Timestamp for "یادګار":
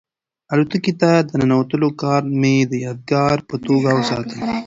2.85-3.37